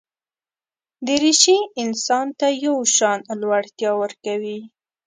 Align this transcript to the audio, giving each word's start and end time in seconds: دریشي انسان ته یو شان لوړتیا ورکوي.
دریشي 1.07 1.57
انسان 1.83 2.25
ته 2.39 2.47
یو 2.65 2.77
شان 2.95 3.19
لوړتیا 3.41 3.91
ورکوي. 4.01 4.59